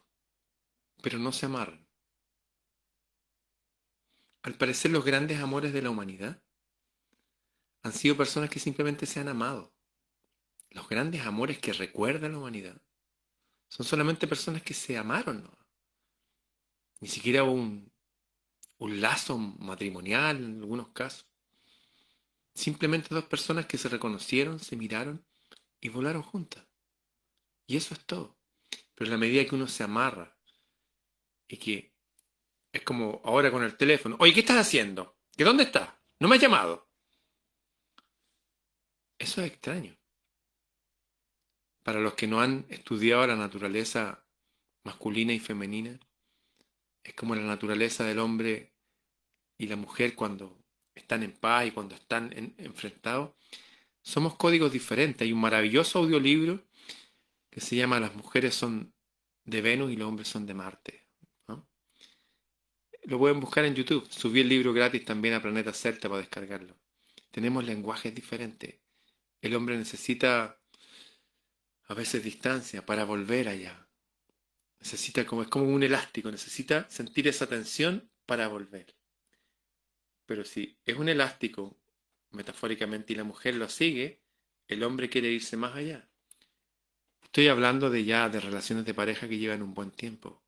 pero 1.02 1.18
no 1.18 1.32
se 1.32 1.46
amarren. 1.46 1.86
Al 4.42 4.56
parecer 4.56 4.90
los 4.90 5.04
grandes 5.04 5.40
amores 5.40 5.72
de 5.72 5.82
la 5.82 5.90
humanidad 5.90 6.42
han 7.82 7.92
sido 7.92 8.16
personas 8.16 8.48
que 8.48 8.58
simplemente 8.58 9.04
se 9.04 9.20
han 9.20 9.28
amado. 9.28 9.74
Los 10.70 10.88
grandes 10.88 11.22
amores 11.26 11.58
que 11.58 11.74
recuerda 11.74 12.28
la 12.28 12.38
humanidad 12.38 12.80
son 13.75 13.85
solamente 13.85 14.28
personas 14.28 14.62
que 14.62 14.73
se 14.73 14.97
amaron. 14.97 15.50
Ni 17.00 17.09
siquiera 17.09 17.43
un, 17.43 17.93
un 18.78 19.00
lazo 19.00 19.37
matrimonial 19.37 20.37
en 20.37 20.61
algunos 20.61 20.90
casos. 20.90 21.26
Simplemente 22.54 23.12
dos 23.12 23.25
personas 23.25 23.66
que 23.66 23.76
se 23.76 23.88
reconocieron, 23.88 24.61
se 24.61 24.76
miraron 24.76 25.26
y 25.81 25.88
volaron 25.88 26.23
juntas. 26.23 26.64
Y 27.66 27.76
eso 27.76 27.95
es 27.95 28.07
todo. 28.07 28.38
Pero 28.95 29.07
en 29.07 29.11
la 29.11 29.19
medida 29.19 29.45
que 29.45 29.57
uno 29.57 29.66
se 29.66 29.83
amarra 29.83 30.38
y 31.49 31.57
que 31.57 31.97
es 32.71 32.83
como 32.83 33.23
ahora 33.25 33.50
con 33.50 33.64
el 33.64 33.76
teléfono, 33.76 34.16
oye, 34.21 34.35
¿qué 34.35 34.40
estás 34.40 34.64
haciendo? 34.69 35.19
¿Que 35.37 35.43
dónde 35.43 35.64
estás? 35.64 35.90
¿No 36.21 36.28
me 36.28 36.37
has 36.37 36.43
llamado? 36.43 36.88
Eso 39.19 39.40
es 39.40 39.49
extraño. 39.49 39.99
Para 41.85 42.00
los 42.00 42.14
que 42.14 42.26
no 42.26 42.41
han 42.41 42.67
estudiado 42.71 43.26
la 43.26 43.37
naturaleza 43.37 44.26
masculina 44.85 45.33
y 45.33 45.38
femenina, 45.38 46.00
es 47.05 47.14
como 47.14 47.37
la 47.37 47.43
naturaleza 47.43 48.05
del 48.05 48.19
hombre 48.19 48.73
y 49.59 49.69
la 49.69 49.76
mujer 49.76 50.17
cuando 50.17 50.59
están 50.95 51.23
en 51.23 51.33
paz 51.33 51.67
y 51.67 51.71
cuando 51.71 51.95
están 51.95 52.33
enfrentados. 52.59 53.35
Somos 54.03 54.37
códigos 54.37 54.73
diferentes. 54.73 55.23
Hay 55.23 55.33
un 55.33 55.41
maravilloso 55.41 55.99
audiolibro 55.99 56.64
que 57.50 57.61
se 57.61 57.76
llama 57.76 58.00
Las 58.00 58.14
mujeres 58.14 58.55
son 58.55 58.95
de 59.45 59.61
Venus 59.61 59.93
y 59.93 59.97
los 59.97 60.09
hombres 60.09 60.29
son 60.29 60.47
de 60.47 60.55
Marte. 60.55 61.05
Lo 63.03 63.19
pueden 63.19 63.38
buscar 63.38 63.67
en 63.67 63.75
YouTube. 63.75 64.11
Subí 64.11 64.41
el 64.41 64.49
libro 64.49 64.73
gratis 64.73 65.05
también 65.05 65.35
a 65.35 65.43
Planeta 65.43 65.75
Celta 65.75 66.09
para 66.09 66.23
descargarlo. 66.23 66.75
Tenemos 67.31 67.62
lenguajes 67.62 68.14
diferentes. 68.14 68.81
El 69.43 69.55
hombre 69.55 69.76
necesita 69.76 70.59
a 71.87 71.95
veces 71.95 72.23
distancia 72.23 72.85
para 72.85 73.05
volver 73.05 73.49
allá. 73.49 73.88
Necesita 74.81 75.25
como 75.26 75.43
es 75.43 75.49
como 75.49 75.67
un 75.67 75.83
elástico, 75.83 76.31
necesita 76.31 76.88
sentir 76.91 77.29
esa 77.29 77.47
tensión 77.47 78.11
para 78.26 78.49
volver. 78.49 78.95
Pero 80.26 80.45
si 80.45 80.79
es 80.85 80.97
un 80.97 81.09
elástico, 81.09 81.79
metafóricamente, 82.31 83.12
y 83.12 83.17
la 83.17 83.25
mujer 83.25 83.55
lo 83.55 83.69
sigue, 83.69 84.23
el 84.67 84.83
hombre 84.83 85.09
quiere 85.09 85.29
irse 85.29 85.57
más 85.57 85.75
allá. 85.75 86.09
Estoy 87.23 87.49
hablando 87.49 87.91
de 87.91 88.05
ya 88.05 88.29
de 88.29 88.41
relaciones 88.41 88.85
de 88.85 88.95
pareja 88.95 89.29
que 89.29 89.38
llevan 89.38 89.62
un 89.62 89.75
buen 89.75 89.91
tiempo. 89.91 90.43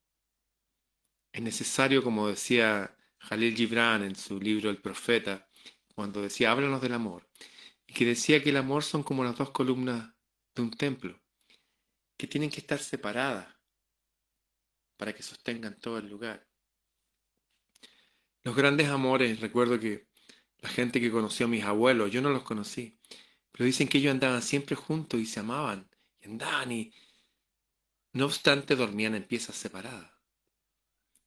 Es 1.31 1.41
necesario, 1.41 2.03
como 2.03 2.27
decía 2.27 2.97
Jalil 3.19 3.55
Gibran 3.55 4.03
en 4.03 4.15
su 4.15 4.39
libro 4.39 4.69
El 4.69 4.81
Profeta, 4.81 5.47
cuando 5.93 6.21
decía, 6.21 6.51
háblanos 6.51 6.81
del 6.81 6.93
amor, 6.93 7.27
y 7.85 7.93
que 7.93 8.05
decía 8.05 8.41
que 8.41 8.51
el 8.51 8.57
amor 8.57 8.83
son 8.83 9.03
como 9.03 9.23
las 9.23 9.35
dos 9.35 9.49
columnas 9.51 10.13
de 10.55 10.61
un 10.61 10.71
templo, 10.71 11.19
que 12.17 12.27
tienen 12.27 12.49
que 12.49 12.59
estar 12.59 12.79
separadas 12.79 13.47
para 14.97 15.13
que 15.13 15.23
sostengan 15.23 15.79
todo 15.79 15.99
el 15.99 16.09
lugar. 16.09 16.47
Los 18.43 18.55
grandes 18.55 18.87
amores, 18.89 19.39
recuerdo 19.39 19.79
que 19.79 20.07
la 20.59 20.69
gente 20.69 20.99
que 20.99 21.11
conoció 21.11 21.45
a 21.45 21.49
mis 21.49 21.63
abuelos, 21.63 22.11
yo 22.11 22.21
no 22.21 22.31
los 22.31 22.43
conocí, 22.43 22.99
pero 23.51 23.65
dicen 23.65 23.87
que 23.87 23.99
ellos 23.99 24.11
andaban 24.11 24.41
siempre 24.41 24.75
juntos 24.75 25.19
y 25.19 25.25
se 25.25 25.39
amaban, 25.39 25.89
y 26.19 26.25
andaban 26.25 26.71
y 26.71 26.93
no 28.13 28.25
obstante 28.25 28.75
dormían 28.75 29.13
en 29.15 29.27
piezas 29.27 29.55
separadas. 29.55 30.11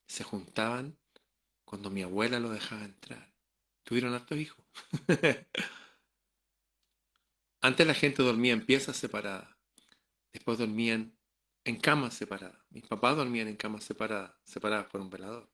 Se 0.07 0.25
juntaban 0.25 0.99
cuando 1.65 1.91
mi 1.91 2.03
abuela 2.03 2.41
lo 2.41 2.51
dejaba 2.51 2.85
entrar. 2.85 3.33
Tuvieron 3.85 4.13
hartos 4.13 4.39
hijos. 4.39 4.65
Antes 7.61 7.87
la 7.87 7.95
gente 7.95 8.23
dormía 8.23 8.53
en 8.53 8.67
piezas 8.67 8.97
separadas. 8.97 9.60
Después 10.33 10.59
dormían 10.59 11.17
en 11.65 11.77
camas 11.77 12.15
separadas. 12.15 12.59
Mis 12.71 12.87
papás 12.87 13.17
dormían 13.17 13.49
en 13.49 13.57
camas 13.57 13.85
separadas, 13.85 14.33
separadas 14.45 14.87
por 14.87 15.01
un 15.01 15.11
velador. 15.11 15.51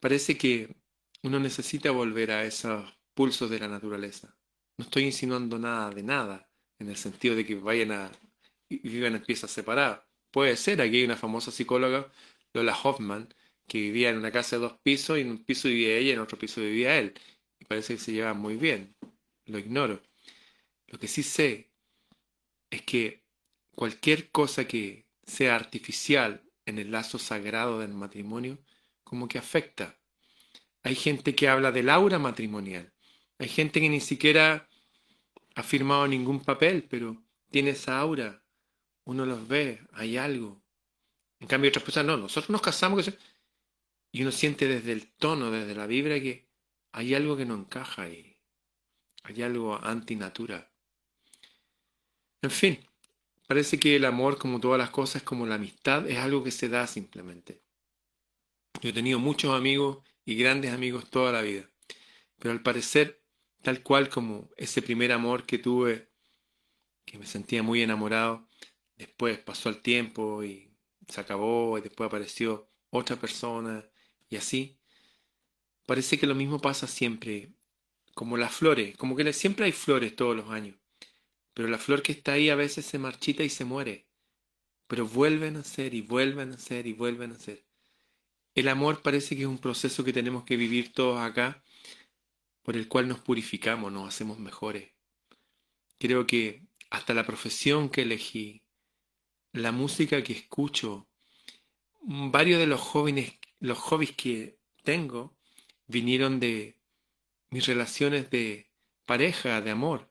Parece 0.00 0.38
que 0.38 0.74
uno 1.22 1.38
necesita 1.38 1.90
volver 1.90 2.30
a 2.30 2.44
esos 2.44 2.90
pulsos 3.14 3.50
de 3.50 3.58
la 3.58 3.68
naturaleza. 3.68 4.36
No 4.78 4.84
estoy 4.84 5.04
insinuando 5.04 5.58
nada 5.58 5.90
de 5.90 6.02
nada, 6.02 6.50
en 6.78 6.88
el 6.88 6.96
sentido 6.96 7.36
de 7.36 7.44
que 7.44 7.54
vayan 7.54 7.92
a 7.92 8.10
vivan 8.70 9.16
en 9.16 9.22
piezas 9.22 9.50
separadas. 9.50 10.00
Puede 10.30 10.56
ser, 10.56 10.80
aquí 10.80 10.98
hay 10.98 11.04
una 11.04 11.16
famosa 11.16 11.50
psicóloga, 11.50 12.10
Lola 12.54 12.78
Hoffman, 12.82 13.34
que 13.66 13.80
vivía 13.80 14.10
en 14.10 14.16
una 14.16 14.30
casa 14.30 14.56
de 14.56 14.62
dos 14.62 14.78
pisos 14.82 15.18
y 15.18 15.22
en 15.22 15.30
un 15.30 15.44
piso 15.44 15.68
vivía 15.68 15.96
ella 15.96 16.10
y 16.10 16.12
en 16.12 16.20
otro 16.20 16.38
piso 16.38 16.60
vivía 16.60 16.98
él. 16.98 17.14
Y 17.58 17.64
parece 17.64 17.94
que 17.94 18.00
se 18.00 18.12
llevan 18.12 18.38
muy 18.38 18.56
bien. 18.56 18.94
Lo 19.46 19.58
ignoro. 19.58 20.00
Lo 20.86 20.98
que 20.98 21.08
sí 21.08 21.22
sé 21.22 21.69
es 22.70 22.82
que 22.82 23.24
cualquier 23.74 24.30
cosa 24.30 24.66
que 24.66 25.06
sea 25.24 25.56
artificial 25.56 26.42
en 26.66 26.78
el 26.78 26.90
lazo 26.90 27.18
sagrado 27.18 27.80
del 27.80 27.92
matrimonio, 27.92 28.58
como 29.04 29.28
que 29.28 29.38
afecta. 29.38 29.98
Hay 30.82 30.94
gente 30.94 31.34
que 31.34 31.48
habla 31.48 31.72
del 31.72 31.90
aura 31.90 32.18
matrimonial. 32.18 32.92
Hay 33.38 33.48
gente 33.48 33.80
que 33.80 33.88
ni 33.88 34.00
siquiera 34.00 34.68
ha 35.54 35.62
firmado 35.62 36.06
ningún 36.06 36.40
papel, 36.40 36.86
pero 36.88 37.22
tiene 37.50 37.70
esa 37.70 37.98
aura. 37.98 38.42
Uno 39.04 39.26
los 39.26 39.46
ve, 39.48 39.80
hay 39.92 40.16
algo. 40.16 40.62
En 41.40 41.48
cambio, 41.48 41.70
otras 41.70 41.84
personas 41.84 42.06
no, 42.06 42.22
nosotros 42.22 42.50
nos 42.50 42.62
casamos 42.62 43.10
y 44.12 44.22
uno 44.22 44.32
siente 44.32 44.66
desde 44.68 44.92
el 44.92 45.12
tono, 45.12 45.50
desde 45.50 45.74
la 45.74 45.86
vibra 45.86 46.20
que 46.20 46.48
hay 46.92 47.14
algo 47.14 47.36
que 47.36 47.46
no 47.46 47.54
encaja 47.54 48.02
ahí. 48.02 48.36
Hay 49.22 49.42
algo 49.42 49.76
antinatura. 49.82 50.69
En 52.42 52.50
fin, 52.50 52.78
parece 53.46 53.78
que 53.78 53.96
el 53.96 54.04
amor, 54.06 54.38
como 54.38 54.60
todas 54.60 54.78
las 54.78 54.90
cosas, 54.90 55.22
como 55.22 55.46
la 55.46 55.56
amistad, 55.56 56.08
es 56.08 56.18
algo 56.18 56.42
que 56.42 56.50
se 56.50 56.68
da 56.70 56.86
simplemente. 56.86 57.60
Yo 58.80 58.88
he 58.90 58.92
tenido 58.94 59.18
muchos 59.18 59.54
amigos 59.54 59.98
y 60.24 60.36
grandes 60.36 60.72
amigos 60.72 61.10
toda 61.10 61.32
la 61.32 61.42
vida, 61.42 61.68
pero 62.38 62.52
al 62.52 62.62
parecer, 62.62 63.22
tal 63.62 63.82
cual 63.82 64.08
como 64.08 64.48
ese 64.56 64.80
primer 64.80 65.12
amor 65.12 65.44
que 65.44 65.58
tuve, 65.58 66.08
que 67.04 67.18
me 67.18 67.26
sentía 67.26 67.62
muy 67.62 67.82
enamorado, 67.82 68.48
después 68.96 69.38
pasó 69.38 69.68
el 69.68 69.82
tiempo 69.82 70.42
y 70.42 70.70
se 71.08 71.20
acabó 71.20 71.76
y 71.76 71.82
después 71.82 72.06
apareció 72.08 72.70
otra 72.88 73.16
persona 73.16 73.84
y 74.30 74.36
así. 74.36 74.78
Parece 75.84 76.18
que 76.18 76.26
lo 76.26 76.34
mismo 76.34 76.58
pasa 76.58 76.86
siempre, 76.86 77.52
como 78.14 78.38
las 78.38 78.54
flores, 78.54 78.96
como 78.96 79.14
que 79.14 79.30
siempre 79.34 79.66
hay 79.66 79.72
flores 79.72 80.16
todos 80.16 80.34
los 80.36 80.48
años. 80.50 80.79
Pero 81.60 81.68
la 81.68 81.76
flor 81.76 82.00
que 82.00 82.12
está 82.12 82.32
ahí 82.32 82.48
a 82.48 82.54
veces 82.54 82.86
se 82.86 82.98
marchita 82.98 83.42
y 83.44 83.50
se 83.50 83.66
muere. 83.66 84.06
Pero 84.86 85.06
vuelven 85.06 85.58
a 85.58 85.62
ser 85.62 85.92
y 85.92 86.00
vuelven 86.00 86.52
a 86.52 86.58
ser 86.58 86.86
y 86.86 86.94
vuelven 86.94 87.32
a 87.32 87.38
ser. 87.38 87.66
El 88.54 88.66
amor 88.68 89.02
parece 89.02 89.36
que 89.36 89.42
es 89.42 89.46
un 89.46 89.58
proceso 89.58 90.02
que 90.02 90.14
tenemos 90.14 90.44
que 90.44 90.56
vivir 90.56 90.94
todos 90.94 91.20
acá, 91.20 91.62
por 92.62 92.78
el 92.78 92.88
cual 92.88 93.08
nos 93.08 93.20
purificamos, 93.20 93.92
nos 93.92 94.08
hacemos 94.08 94.38
mejores. 94.38 94.94
Creo 95.98 96.26
que 96.26 96.62
hasta 96.88 97.12
la 97.12 97.26
profesión 97.26 97.90
que 97.90 98.02
elegí, 98.04 98.62
la 99.52 99.70
música 99.70 100.24
que 100.24 100.32
escucho, 100.32 101.10
varios 102.00 102.58
de 102.58 102.68
los 102.68 102.80
jóvenes, 102.80 103.38
los 103.58 103.76
hobbies 103.76 104.16
que 104.16 104.58
tengo, 104.82 105.36
vinieron 105.88 106.40
de 106.40 106.78
mis 107.50 107.66
relaciones 107.66 108.30
de 108.30 108.70
pareja, 109.04 109.60
de 109.60 109.72
amor 109.72 110.09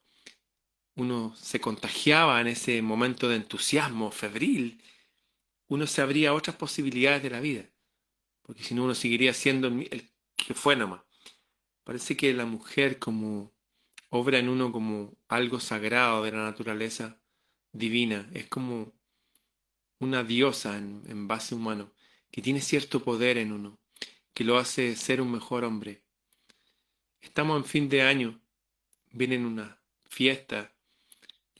uno 0.99 1.35
se 1.35 1.61
contagiaba 1.61 2.41
en 2.41 2.47
ese 2.47 2.81
momento 2.81 3.29
de 3.29 3.37
entusiasmo 3.37 4.11
febril, 4.11 4.83
uno 5.67 5.87
se 5.87 6.01
abría 6.01 6.29
a 6.29 6.33
otras 6.33 6.55
posibilidades 6.57 7.23
de 7.23 7.29
la 7.29 7.39
vida, 7.39 7.69
porque 8.41 8.63
si 8.63 8.73
no 8.75 8.83
uno 8.83 8.95
seguiría 8.95 9.33
siendo 9.33 9.67
el 9.67 10.09
que 10.35 10.53
fue 10.53 10.75
nomás. 10.75 11.01
Parece 11.83 12.17
que 12.17 12.33
la 12.33 12.45
mujer 12.45 12.99
como 12.99 13.53
obra 14.09 14.39
en 14.39 14.49
uno 14.49 14.71
como 14.71 15.15
algo 15.27 15.59
sagrado 15.59 16.23
de 16.23 16.31
la 16.31 16.43
naturaleza 16.43 17.19
divina, 17.71 18.29
es 18.33 18.47
como 18.47 18.93
una 19.99 20.23
diosa 20.23 20.77
en, 20.77 21.27
base 21.27 21.55
humano, 21.55 21.93
que 22.31 22.41
tiene 22.41 22.61
cierto 22.61 23.03
poder 23.03 23.37
en 23.37 23.51
uno, 23.51 23.79
que 24.33 24.43
lo 24.43 24.57
hace 24.57 24.95
ser 24.95 25.21
un 25.21 25.31
mejor 25.31 25.63
hombre. 25.63 26.03
Estamos 27.21 27.57
en 27.57 27.65
fin 27.65 27.89
de 27.89 28.01
año, 28.01 28.41
vienen 29.11 29.45
una 29.45 29.79
fiesta 30.09 30.73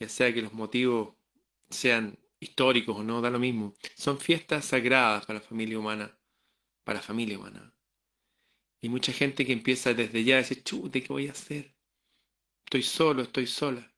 ya 0.00 0.08
sea 0.08 0.32
que 0.34 0.42
los 0.42 0.52
motivos 0.52 1.14
sean 1.68 2.18
históricos 2.40 2.96
o 2.98 3.04
no, 3.04 3.20
da 3.20 3.30
lo 3.30 3.38
mismo. 3.38 3.74
Son 3.94 4.18
fiestas 4.18 4.64
sagradas 4.64 5.26
para 5.26 5.38
la 5.40 5.44
familia 5.44 5.78
humana, 5.78 6.18
para 6.84 6.98
la 6.98 7.02
familia 7.02 7.38
humana. 7.38 7.72
Y 8.80 8.88
mucha 8.88 9.12
gente 9.12 9.44
que 9.44 9.52
empieza 9.52 9.94
desde 9.94 10.24
ya 10.24 10.36
a 10.36 10.38
decir, 10.38 10.64
chute, 10.64 11.02
¿qué 11.02 11.08
voy 11.08 11.28
a 11.28 11.32
hacer? 11.32 11.74
Estoy 12.64 12.82
solo, 12.82 13.22
estoy 13.22 13.46
sola. 13.46 13.92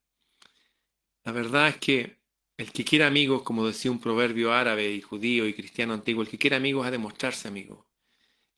La 1.25 1.33
verdad 1.33 1.69
es 1.69 1.77
que 1.77 2.19
el 2.57 2.73
que 2.73 2.85
quiera 2.85 3.07
amigos, 3.07 3.43
como 3.43 3.67
decía 3.67 3.91
un 3.91 4.01
proverbio 4.01 4.53
árabe 4.53 4.91
y 4.93 5.01
judío 5.01 5.47
y 5.47 5.55
cristiano 5.55 5.95
antiguo, 5.95 6.23
el 6.23 6.29
que 6.29 6.39
quiera 6.39 6.57
amigos 6.57 6.87
ha 6.87 6.91
de 6.91 6.99
mostrarse 6.99 7.49
amigo. 7.49 7.87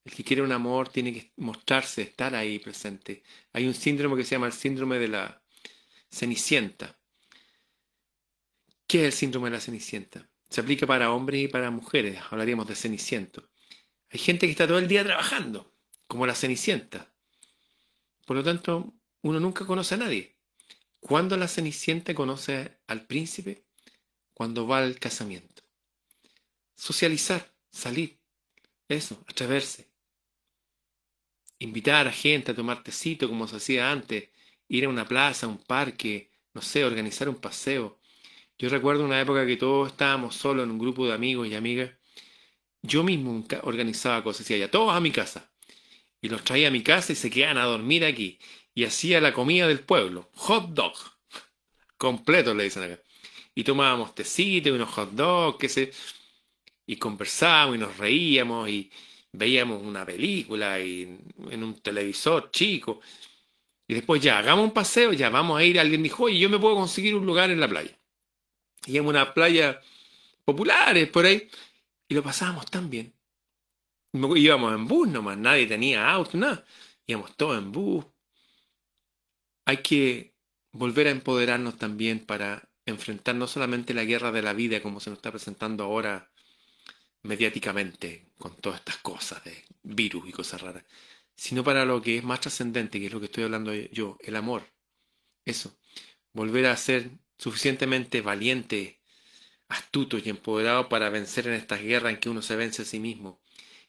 El 0.04 0.12
que 0.14 0.24
quiere 0.24 0.42
un 0.42 0.52
amor 0.52 0.88
tiene 0.88 1.12
que 1.12 1.32
mostrarse, 1.36 2.02
estar 2.02 2.34
ahí 2.34 2.58
presente. 2.58 3.22
Hay 3.52 3.66
un 3.66 3.74
síndrome 3.74 4.16
que 4.16 4.24
se 4.24 4.34
llama 4.34 4.46
el 4.46 4.52
síndrome 4.52 4.98
de 4.98 5.08
la 5.08 5.42
cenicienta. 6.10 6.98
¿Qué 8.86 9.00
es 9.00 9.04
el 9.06 9.12
síndrome 9.12 9.50
de 9.50 9.56
la 9.56 9.60
cenicienta? 9.60 10.28
Se 10.48 10.60
aplica 10.60 10.86
para 10.86 11.12
hombres 11.12 11.42
y 11.44 11.48
para 11.48 11.70
mujeres, 11.70 12.20
hablaríamos 12.30 12.68
de 12.68 12.76
ceniciento. 12.76 13.50
Hay 14.10 14.18
gente 14.20 14.46
que 14.46 14.52
está 14.52 14.66
todo 14.66 14.78
el 14.78 14.88
día 14.88 15.04
trabajando, 15.04 15.74
como 16.06 16.26
la 16.26 16.34
cenicienta. 16.34 17.12
Por 18.26 18.36
lo 18.36 18.44
tanto, 18.44 18.94
uno 19.22 19.40
nunca 19.40 19.66
conoce 19.66 19.94
a 19.94 19.98
nadie. 19.98 20.36
¿Cuándo 21.00 21.36
la 21.36 21.48
cenicienta 21.48 22.14
conoce 22.14 22.78
al 22.86 23.06
príncipe? 23.06 23.64
Cuando 24.32 24.66
va 24.66 24.78
al 24.78 24.98
casamiento. 24.98 25.62
socializar, 26.76 27.52
salir, 27.70 28.18
eso, 28.88 29.24
atreverse. 29.28 29.90
Invitar 31.58 32.06
a 32.06 32.12
gente 32.12 32.52
a 32.52 32.54
tomar 32.54 32.82
tecito 32.82 33.28
como 33.28 33.48
se 33.48 33.56
hacía 33.56 33.90
antes, 33.90 34.30
ir 34.68 34.84
a 34.84 34.88
una 34.88 35.06
plaza, 35.06 35.46
a 35.46 35.48
un 35.48 35.58
parque, 35.58 36.30
no 36.52 36.62
sé, 36.62 36.84
organizar 36.84 37.28
un 37.28 37.40
paseo. 37.40 38.00
Yo 38.58 38.68
recuerdo 38.68 39.04
una 39.04 39.20
época 39.20 39.46
que 39.46 39.56
todos 39.56 39.88
estábamos 39.88 40.36
solos 40.36 40.64
en 40.64 40.70
un 40.70 40.78
grupo 40.78 41.06
de 41.06 41.14
amigos 41.14 41.48
y 41.48 41.54
amigas. 41.54 41.90
Yo 42.82 43.02
mismo 43.02 43.44
organizaba 43.62 44.22
cosas, 44.22 44.40
decía 44.40 44.58
ya, 44.58 44.70
todos 44.70 44.94
a 44.94 45.00
mi 45.00 45.10
casa. 45.10 45.50
Y 46.20 46.28
los 46.28 46.44
traía 46.44 46.68
a 46.68 46.70
mi 46.70 46.82
casa 46.82 47.12
y 47.12 47.16
se 47.16 47.30
quedaban 47.30 47.58
a 47.58 47.64
dormir 47.64 48.04
aquí. 48.04 48.38
Y 48.74 48.84
hacía 48.84 49.20
la 49.20 49.32
comida 49.32 49.66
del 49.66 49.80
pueblo, 49.80 50.30
hot 50.34 50.70
dog. 50.70 50.94
Completo 51.96 52.54
le 52.54 52.64
dicen 52.64 52.84
acá. 52.84 53.00
Y 53.54 53.64
tomábamos 53.64 54.14
tecito 54.14 54.68
y 54.68 54.72
unos 54.72 54.90
hot 54.90 55.12
dogs, 55.12 55.58
qué 55.58 55.68
sé. 55.68 55.92
Y 56.86 56.96
conversábamos 56.96 57.76
y 57.76 57.78
nos 57.78 57.96
reíamos 57.98 58.68
y 58.68 58.90
veíamos 59.32 59.82
una 59.82 60.04
película 60.06 60.80
y 60.80 61.18
en 61.50 61.64
un 61.64 61.80
televisor 61.80 62.50
chico. 62.52 63.00
Y 63.88 63.94
después 63.94 64.22
ya, 64.22 64.38
hagamos 64.38 64.64
un 64.64 64.72
paseo, 64.72 65.12
ya 65.12 65.30
vamos 65.30 65.58
a 65.58 65.64
ir. 65.64 65.78
Alguien 65.80 66.02
dijo, 66.02 66.24
oye, 66.24 66.38
yo 66.38 66.48
me 66.50 66.58
puedo 66.58 66.76
conseguir 66.76 67.14
un 67.14 67.26
lugar 67.26 67.50
en 67.50 67.60
la 67.60 67.68
playa. 67.68 67.98
Y 68.86 68.98
en 68.98 69.06
una 69.06 69.32
playa 69.34 69.80
populares 70.44 71.08
por 71.08 71.26
ahí. 71.26 71.48
Y 72.08 72.14
lo 72.14 72.22
pasábamos 72.22 72.70
tan 72.70 72.90
bien. 72.90 73.14
Íbamos 74.12 74.74
en 74.74 74.86
bus 74.86 75.08
nomás, 75.08 75.36
nadie 75.36 75.66
tenía 75.66 76.10
auto, 76.10 76.36
nada. 76.36 76.64
Íbamos 77.06 77.36
todos 77.36 77.58
en 77.58 77.72
bus. 77.72 78.04
Hay 79.66 79.78
que 79.78 80.34
volver 80.72 81.08
a 81.08 81.10
empoderarnos 81.10 81.78
también 81.78 82.24
para 82.24 82.68
enfrentar 82.86 83.34
no 83.34 83.46
solamente 83.46 83.94
la 83.94 84.04
guerra 84.04 84.30
de 84.32 84.42
la 84.42 84.52
vida 84.52 84.82
como 84.82 85.00
se 85.00 85.10
nos 85.10 85.18
está 85.18 85.30
presentando 85.30 85.84
ahora 85.84 86.30
mediáticamente 87.22 88.26
con 88.38 88.54
todas 88.56 88.80
estas 88.80 88.98
cosas 88.98 89.42
de 89.44 89.64
virus 89.82 90.28
y 90.28 90.32
cosas 90.32 90.60
raras, 90.60 90.84
sino 91.34 91.64
para 91.64 91.84
lo 91.84 92.02
que 92.02 92.18
es 92.18 92.24
más 92.24 92.40
trascendente, 92.40 93.00
que 93.00 93.06
es 93.06 93.12
lo 93.12 93.20
que 93.20 93.26
estoy 93.26 93.44
hablando 93.44 93.72
yo, 93.74 94.18
el 94.20 94.36
amor. 94.36 94.70
Eso, 95.44 95.76
volver 96.32 96.66
a 96.66 96.76
ser 96.76 97.10
suficientemente 97.44 98.22
valiente, 98.22 99.02
astuto 99.68 100.16
y 100.16 100.30
empoderado 100.30 100.88
para 100.88 101.10
vencer 101.10 101.46
en 101.46 101.52
estas 101.52 101.82
guerras 101.82 102.14
en 102.14 102.18
que 102.18 102.30
uno 102.30 102.40
se 102.40 102.56
vence 102.56 102.80
a 102.80 102.84
sí 102.86 102.98
mismo 102.98 103.38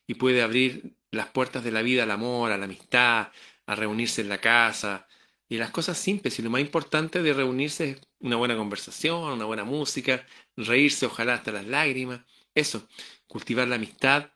y 0.06 0.16
puede 0.16 0.42
abrir 0.42 0.98
las 1.10 1.28
puertas 1.30 1.64
de 1.64 1.72
la 1.72 1.82
vida 1.82 2.04
al 2.04 2.12
amor, 2.12 2.52
a 2.52 2.58
la 2.58 2.66
amistad, 2.66 3.32
a 3.66 3.76
reunirse 3.76 4.20
en 4.20 4.28
la 4.28 4.40
casa 4.40 5.08
y 5.48 5.56
las 5.56 5.72
cosas 5.72 5.98
simples 5.98 6.38
y 6.38 6.42
lo 6.42 6.50
más 6.50 6.60
importante 6.60 7.24
de 7.24 7.34
reunirse 7.34 7.92
es 7.92 8.02
una 8.20 8.36
buena 8.36 8.58
conversación, 8.58 9.24
una 9.32 9.46
buena 9.46 9.64
música, 9.64 10.26
reírse 10.58 11.06
ojalá 11.06 11.36
hasta 11.36 11.54
las 11.54 11.66
lágrimas, 11.66 12.26
eso, 12.54 12.90
cultivar 13.26 13.70
la 13.70 13.76
amistad, 13.76 14.32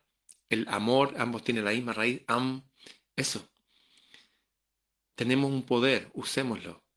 el 0.47 0.65
amor, 0.69 1.15
ambos 1.17 1.43
tienen 1.43 1.65
la 1.65 1.71
misma 1.71 1.91
raíz, 1.91 2.21
am, 2.27 2.63
eso. 3.17 3.45
Tenemos 5.15 5.51
un 5.51 5.63
poder, 5.63 6.09
usémoslo. 6.13 6.88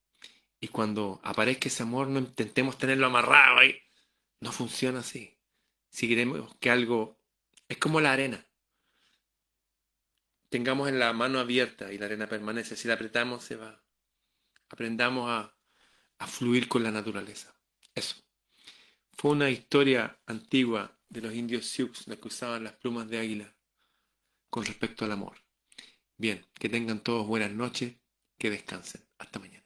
Y 0.62 0.68
cuando 0.68 1.20
aparezca 1.24 1.66
ese 1.66 1.82
amor, 1.82 2.06
no 2.06 2.20
intentemos 2.20 2.78
tenerlo 2.78 3.06
amarrado 3.06 3.58
ahí. 3.58 3.82
No 4.38 4.52
funciona 4.52 5.00
así. 5.00 5.36
Si 5.90 6.08
queremos 6.08 6.54
que 6.60 6.70
algo 6.70 7.18
es 7.68 7.78
como 7.78 8.00
la 8.00 8.12
arena. 8.12 8.46
Tengamos 10.50 10.88
en 10.88 11.00
la 11.00 11.12
mano 11.12 11.40
abierta 11.40 11.92
y 11.92 11.98
la 11.98 12.06
arena 12.06 12.28
permanece. 12.28 12.76
Si 12.76 12.86
la 12.86 12.94
apretamos, 12.94 13.42
se 13.42 13.56
va. 13.56 13.82
Aprendamos 14.68 15.28
a, 15.28 15.52
a 16.18 16.26
fluir 16.28 16.68
con 16.68 16.84
la 16.84 16.92
naturaleza. 16.92 17.52
Eso. 17.92 18.22
Fue 19.18 19.32
una 19.32 19.50
historia 19.50 20.16
antigua 20.26 20.96
de 21.08 21.22
los 21.22 21.34
indios 21.34 21.66
Sioux, 21.66 22.06
los 22.06 22.18
que 22.18 22.28
usaban 22.28 22.62
las 22.62 22.74
plumas 22.74 23.08
de 23.08 23.18
águila 23.18 23.52
con 24.48 24.64
respecto 24.64 25.04
al 25.04 25.10
amor. 25.10 25.38
Bien, 26.16 26.46
que 26.54 26.68
tengan 26.68 27.00
todos 27.00 27.26
buenas 27.26 27.50
noches, 27.50 27.96
que 28.38 28.48
descansen. 28.48 29.02
Hasta 29.18 29.40
mañana. 29.40 29.61